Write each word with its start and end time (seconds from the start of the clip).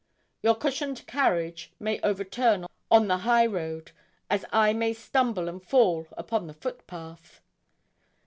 Your 0.41 0.55
cushioned 0.55 1.05
carriage 1.05 1.71
may 1.79 1.99
overturn 2.01 2.65
on 2.89 3.07
the 3.07 3.17
highroad, 3.19 3.91
as 4.31 4.45
I 4.51 4.73
may 4.73 4.95
stumble 4.95 5.47
and 5.47 5.61
fall 5.63 6.07
upon 6.13 6.47
the 6.47 6.55
footpath. 6.55 7.39